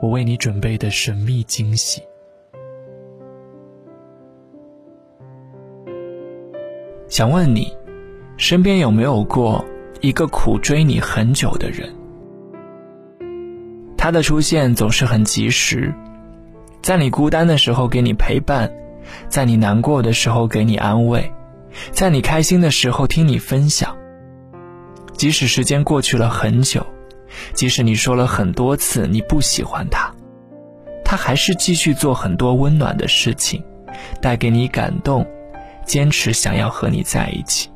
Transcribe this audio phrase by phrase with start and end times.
[0.00, 2.02] 我为你准备的神秘惊喜。
[7.08, 7.72] 想问你，
[8.36, 9.64] 身边有没有过
[10.00, 11.88] 一个苦追你很久的人？
[13.96, 15.94] 他的出现总是很及时，
[16.82, 18.70] 在你孤单的时候给你陪伴，
[19.28, 21.32] 在你难过的时候给你安慰，
[21.90, 23.96] 在你开心的时候听你分享。
[25.14, 26.84] 即使时间过去了很久，
[27.54, 30.12] 即使你说了很多次你不喜欢他，
[31.04, 33.62] 他还是继续做很多温暖的事情，
[34.20, 35.26] 带给你感动。
[35.86, 37.70] 坚持想要和你在一起。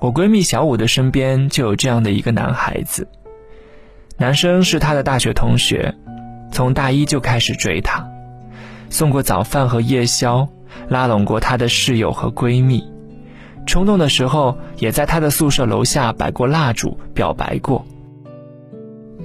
[0.00, 3.06] 我闺蜜小五的身边就有这样的一个男孩子，
[4.16, 5.94] 男生是她的大学同学，
[6.50, 8.04] 从大一就开始追她，
[8.90, 10.48] 送过早饭和夜宵，
[10.88, 12.91] 拉拢过她的室友和闺蜜，
[13.66, 17.84] 冲动的时候也在她的宿舍楼下摆过蜡烛表白过。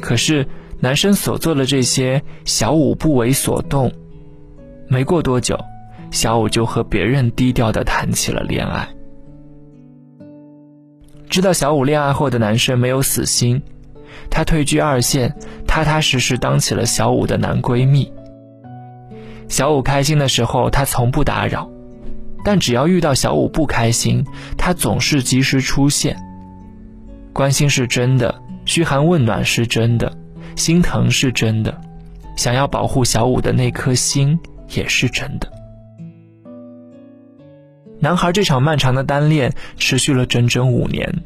[0.00, 0.46] 可是
[0.80, 3.92] 男生所做的这些，小五不为所动，
[4.88, 5.58] 没过多久。
[6.10, 8.86] 小五就和别人低调的谈起了恋爱。
[11.30, 13.62] 知道小五恋爱后的男生没有死心，
[14.28, 15.34] 他退居二线，
[15.66, 18.12] 踏踏实实当起了小五的男闺蜜。
[19.48, 21.66] 小五开心的时候，他从不打扰；
[22.44, 24.24] 但只要遇到小五不开心，
[24.56, 26.16] 他总是及时出现。
[27.32, 30.12] 关心是真的，嘘寒问暖是真的，
[30.56, 31.80] 心疼是真的，
[32.36, 34.38] 想要保护小五的那颗心
[34.70, 35.50] 也是真的。
[37.98, 41.22] 男孩这场漫长的单恋持续了整整五年，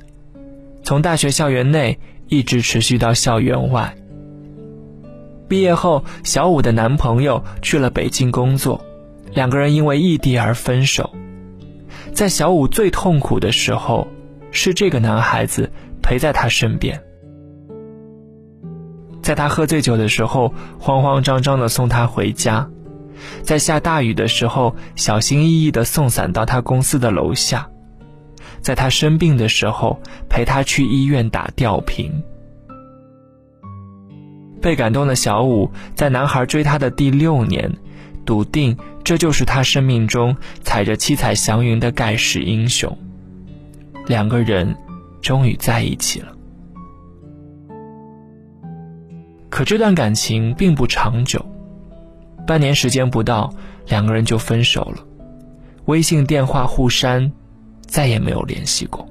[0.83, 1.99] 从大学校园内
[2.29, 3.97] 一直持续到校园外。
[5.49, 8.85] 毕业后，小五的男朋友去了北京工作，
[9.33, 11.13] 两个人因为异地而分手。
[12.13, 14.09] 在小五最痛苦的时候，
[14.51, 15.71] 是这个男孩子
[16.03, 17.03] 陪在他身边，
[19.23, 22.69] 在他喝醉酒的时候，慌慌张张的送他回家。
[23.43, 27.67] 在下大雨的时候，小心翼翼地送伞到他公司的楼下；
[28.61, 32.23] 在他生病的时候，陪他去医院打吊瓶。
[34.63, 37.73] 被感动的小五，在男孩追她的第六年，
[38.27, 42.95] 笃定这就是他生命中踩着七彩祥云的盖世英雄。
[44.07, 44.77] 两个人
[45.23, 46.33] 终于在一起了。
[49.49, 51.43] 可这段感情并不长久。
[52.47, 53.53] 半年时间不到，
[53.89, 55.03] 两个人就分手了，
[55.87, 57.33] 微信电话互删，
[57.87, 59.05] 再也没有联系过。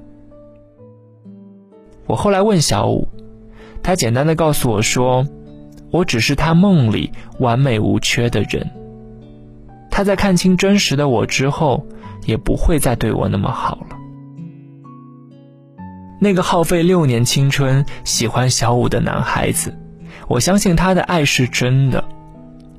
[2.06, 3.06] 我后来问小五，
[3.82, 5.26] 他简单的告诉我说
[5.92, 7.10] ：“我只是他梦里
[7.40, 8.66] 完美无缺的人。
[9.96, 11.86] 他在看清真实的我之后，
[12.26, 13.96] 也不会再对我那么好了。”
[16.20, 19.74] 那个耗费六年青春喜欢小五的男孩子，
[20.28, 22.04] 我相信他的爱是真的。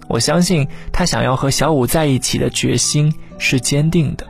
[0.08, 4.24] 我相信他想要和小五在一起的决心是坚定的，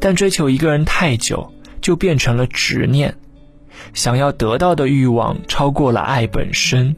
[0.00, 3.14] 但追求一个人太久，就变成了执念，
[3.92, 6.96] 想要得到的欲望超过了爱本身。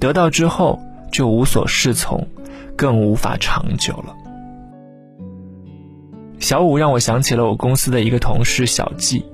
[0.00, 0.80] 得到之后
[1.12, 2.26] 就无所适从，
[2.76, 4.16] 更无法长久了。
[6.38, 9.24] 小五让我想起了我公司的一个同事小季，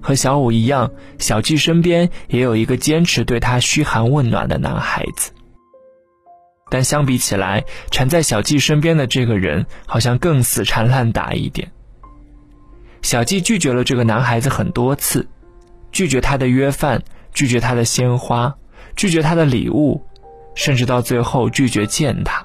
[0.00, 5.32] 和小五一样，小季身边也有一个坚持对他嘘寒问暖的男孩子。
[6.70, 11.70] 但相比起来，缠在小季身边的这个人好像更死缠烂打一点。
[13.02, 15.28] 小季拒绝了这个男孩子很多次，
[15.92, 17.02] 拒绝他的约饭，
[17.34, 18.54] 拒绝他的鲜花，
[18.96, 20.02] 拒绝他的礼物，
[20.54, 22.43] 甚至到最后拒绝见他。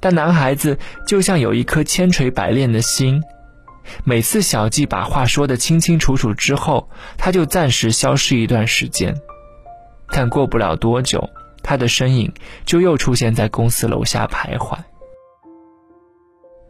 [0.00, 3.22] 但男孩子就像有一颗千锤百炼的心，
[4.04, 9.14] 每次小季把话说得清清楚楚之后，他就暂时消失一段时间，
[10.10, 11.28] 但过不了多久。
[11.60, 12.32] 他的身影
[12.64, 14.78] 就又出现在公司楼下徘徊。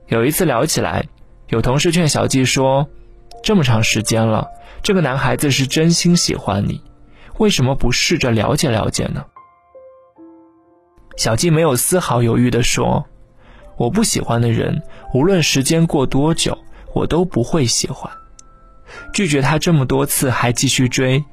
[0.09, 1.05] 有一次聊起来，
[1.49, 2.89] 有同事劝小季说
[3.45, 4.49] ：“这么长时间了，
[4.83, 6.83] 这个男孩子是真心喜欢你，
[7.39, 9.25] 为什么不试着了解了解呢？”
[11.17, 13.07] 小季没有丝毫犹豫地说
[13.79, 14.83] ：“我不喜欢的人，
[15.15, 16.59] 无论时间过多久，
[16.95, 18.11] 我都不会喜欢。
[19.13, 21.25] 拒绝他这么多次还继续追，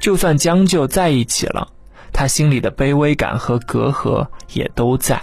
[0.00, 1.68] 就算将就在一起了，
[2.12, 5.20] 他心里的卑微感和隔阂也都在。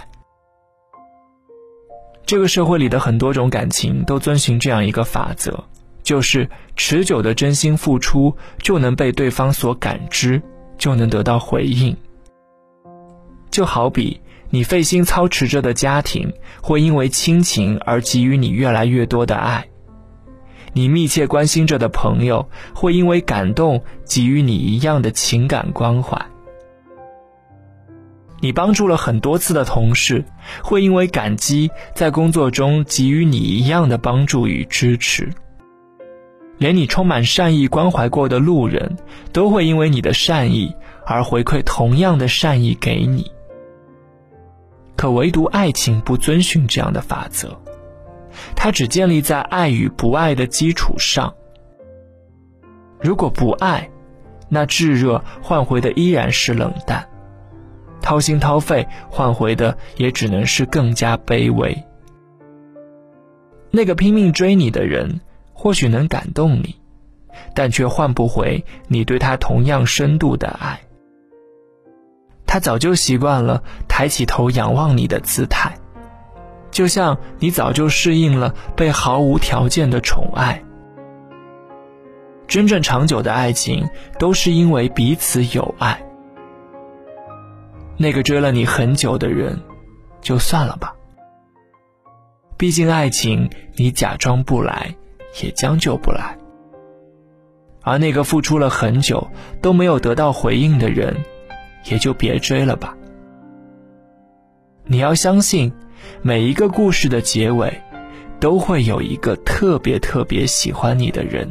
[2.26, 5.64] 这个社会里的很多种感情都遵循这样一个法则，
[6.02, 10.42] 就是持久的真心付出就能被对方所感知，
[10.76, 11.96] 就能得到回应。
[13.50, 14.20] 就好比
[14.50, 16.32] 你费心操持着的家庭，
[16.62, 19.66] 会因为亲情而给予你越来越多的爱。
[20.72, 26.18] 你密切关心着的朋友，会因为感动给予你一样的情感关怀；
[28.40, 30.22] 你帮助了很多次的同事，
[30.62, 35.24] 会因为感激在工作中给予你一样的帮助与支持；
[36.58, 38.96] 连你充满善意关怀过的路人，
[39.32, 40.74] 都会因为你的善意
[41.06, 43.30] 而回馈同样的善意给你。
[44.96, 47.56] 可唯独爱情不遵循这样的法则。
[48.54, 51.34] 它只建立在爱与不爱的基础上。
[53.00, 53.90] 如果不爱，
[54.48, 57.08] 那炙热换回的依然是冷淡，
[58.00, 61.76] 掏心掏肺换回的也只能是更加卑微。
[63.70, 65.20] 那个拼命追你的人，
[65.52, 66.76] 或许能感动你，
[67.54, 70.80] 但却换不回你对他同样深度的爱。
[72.56, 75.76] 他早就习惯了抬起头仰望你的姿态。
[76.70, 80.64] 就像你早就适应了被毫无条件的宠爱，
[82.46, 83.86] 真正长久的爱情
[84.18, 86.02] 都是因为彼此有爱。
[87.98, 89.60] 那个追了你很久的人，
[90.22, 90.94] 就算了吧。
[92.56, 94.94] 毕竟爱情你假装不来，
[95.42, 96.34] 也将就不来。
[97.82, 99.28] 而那个付出了很久
[99.60, 101.14] 都没有得到回应的人，
[101.90, 102.96] 也就别追了吧。
[104.84, 105.72] 你要相信。
[106.22, 107.82] 每一个故事的结尾，
[108.38, 111.48] 都会有一个特别特别喜欢你的人，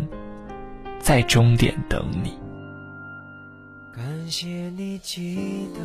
[1.00, 2.38] 在终点等你。
[3.94, 4.48] 感谢
[4.78, 5.82] 你记得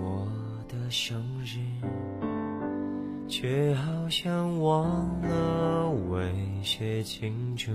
[0.00, 0.26] 我
[0.68, 1.58] 的生日，
[3.28, 4.86] 却好像忘
[5.22, 6.32] 了为
[6.62, 7.70] 谁庆祝。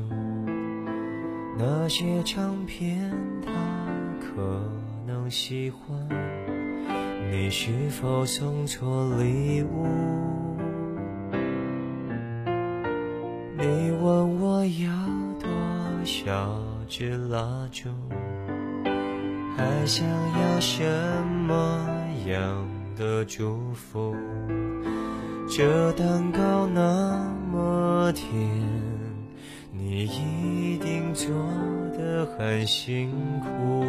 [1.58, 3.12] 那些唱片，
[3.46, 3.52] 他
[4.20, 4.62] 可
[5.08, 5.98] 能喜欢。
[7.32, 9.88] 你是否送错礼物？
[13.58, 14.92] 你问我要
[15.40, 15.50] 多
[16.04, 17.88] 少支蜡烛，
[19.56, 20.84] 还想要什
[21.48, 22.68] 么样
[22.98, 24.14] 的祝福？
[25.50, 28.30] 这蛋糕那么甜，
[29.72, 31.34] 你一定做
[31.98, 33.10] 得很辛
[33.40, 33.86] 苦。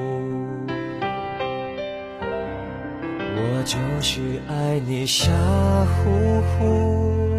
[3.41, 5.31] 我就是爱你傻
[5.87, 7.31] 乎乎，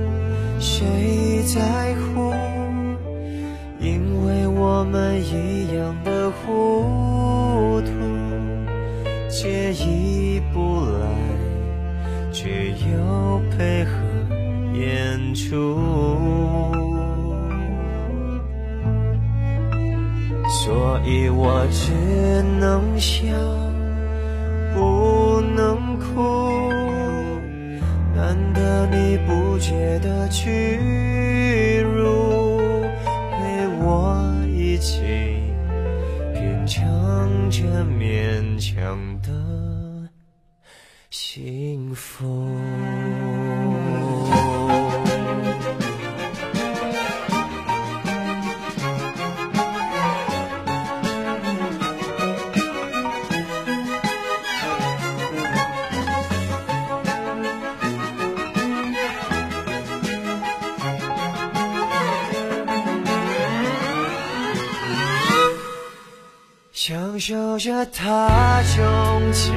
[0.60, 2.34] 谁在乎？
[3.80, 7.90] 因为我们一样的糊涂，
[9.30, 11.07] 介意不来，
[12.31, 13.92] 却又配合
[14.74, 15.78] 演出，
[20.63, 21.92] 所以我只
[22.60, 23.69] 能笑。
[26.00, 27.40] 哭，
[28.16, 32.57] 难得你不觉得屈辱，
[33.32, 35.01] 陪我一起
[36.34, 40.10] 品尝这勉强的
[41.10, 42.25] 幸福。
[67.19, 69.53] 享受着他钟情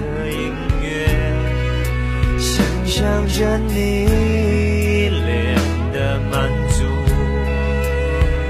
[0.00, 0.52] 的音
[0.82, 1.06] 乐，
[2.40, 5.54] 想象着你一脸
[5.92, 6.82] 的满足。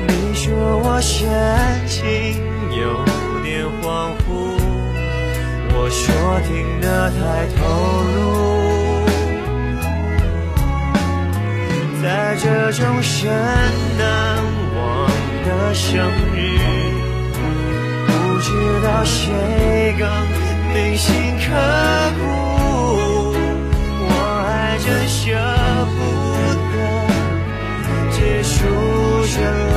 [0.06, 0.48] 你说
[0.82, 1.28] 我神
[1.86, 2.00] 情
[2.74, 3.04] 有
[3.42, 4.26] 点恍惚，
[5.74, 6.06] 我说
[6.48, 6.48] 听
[6.80, 7.60] 得太投
[8.14, 8.16] 入。
[12.02, 13.30] 在这种深
[13.98, 14.42] 难
[14.74, 15.06] 忘
[15.44, 16.97] 的生日。
[18.48, 20.08] 知道谁更
[20.72, 21.44] 铭心刻
[22.18, 22.22] 骨，
[24.00, 24.06] 我
[24.46, 25.20] 还真舍
[25.92, 25.98] 不
[26.72, 26.74] 得
[28.10, 28.56] 结束
[29.34, 29.36] 这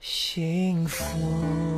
[0.00, 1.69] 幸福。